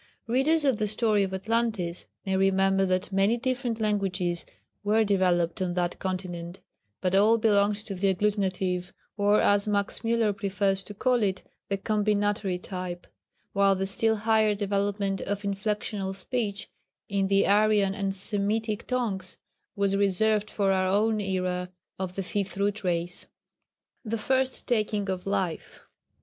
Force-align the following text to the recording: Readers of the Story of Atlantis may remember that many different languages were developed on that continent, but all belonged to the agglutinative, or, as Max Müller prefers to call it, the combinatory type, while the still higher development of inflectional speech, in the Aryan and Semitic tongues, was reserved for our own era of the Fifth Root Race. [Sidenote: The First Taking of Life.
Readers 0.25 0.65
of 0.65 0.77
the 0.77 0.87
Story 0.87 1.21
of 1.21 1.31
Atlantis 1.31 2.07
may 2.25 2.35
remember 2.35 2.87
that 2.87 3.11
many 3.11 3.37
different 3.37 3.79
languages 3.79 4.47
were 4.83 5.03
developed 5.03 5.61
on 5.61 5.75
that 5.75 5.99
continent, 5.99 6.59
but 7.01 7.13
all 7.13 7.37
belonged 7.37 7.75
to 7.75 7.93
the 7.93 8.11
agglutinative, 8.15 8.93
or, 9.15 9.39
as 9.39 9.67
Max 9.67 9.99
Müller 9.99 10.35
prefers 10.35 10.81
to 10.85 10.95
call 10.95 11.21
it, 11.21 11.43
the 11.69 11.77
combinatory 11.77 12.57
type, 12.59 13.05
while 13.53 13.75
the 13.75 13.85
still 13.85 14.15
higher 14.15 14.55
development 14.55 15.21
of 15.21 15.43
inflectional 15.43 16.15
speech, 16.15 16.67
in 17.07 17.27
the 17.27 17.45
Aryan 17.45 17.93
and 17.93 18.15
Semitic 18.15 18.87
tongues, 18.87 19.37
was 19.75 19.95
reserved 19.95 20.49
for 20.49 20.71
our 20.71 20.87
own 20.87 21.21
era 21.21 21.69
of 21.99 22.15
the 22.15 22.23
Fifth 22.23 22.57
Root 22.57 22.83
Race. 22.83 23.19
[Sidenote: 23.19 23.31
The 24.05 24.17
First 24.17 24.65
Taking 24.65 25.09
of 25.11 25.27
Life. 25.27 25.81